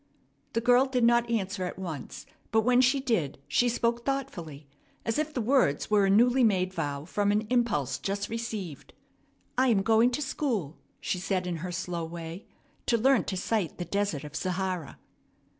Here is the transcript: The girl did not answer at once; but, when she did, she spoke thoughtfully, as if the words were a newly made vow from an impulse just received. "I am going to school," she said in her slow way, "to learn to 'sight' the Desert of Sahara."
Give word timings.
The 0.53 0.61
girl 0.61 0.87
did 0.87 1.03
not 1.03 1.29
answer 1.29 1.63
at 1.63 1.77
once; 1.77 2.25
but, 2.51 2.61
when 2.61 2.81
she 2.81 2.99
did, 2.99 3.37
she 3.47 3.69
spoke 3.69 4.03
thoughtfully, 4.03 4.65
as 5.05 5.19
if 5.19 5.31
the 5.31 5.41
words 5.43 5.91
were 5.91 6.07
a 6.07 6.09
newly 6.09 6.43
made 6.43 6.73
vow 6.73 7.05
from 7.05 7.31
an 7.31 7.45
impulse 7.51 7.99
just 7.99 8.27
received. 8.27 8.93
"I 9.59 9.67
am 9.67 9.83
going 9.83 10.09
to 10.09 10.21
school," 10.23 10.75
she 11.01 11.19
said 11.19 11.45
in 11.45 11.57
her 11.57 11.71
slow 11.71 12.03
way, 12.03 12.47
"to 12.87 12.97
learn 12.97 13.25
to 13.25 13.37
'sight' 13.37 13.77
the 13.77 13.85
Desert 13.85 14.23
of 14.23 14.35
Sahara." 14.35 14.97